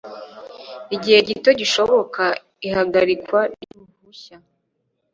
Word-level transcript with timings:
Igihe 0.95 1.19
gito 1.27 1.49
gishoboka 1.59 2.23
ihagarikwa 2.67 3.39
ry 3.53 3.63
uruhushya 3.77 4.35